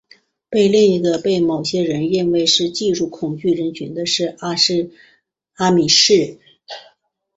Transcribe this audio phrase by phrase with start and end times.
[0.49, 4.35] 另一个被某些人认为是技术恐惧人群的是
[5.57, 6.39] 阿米什人。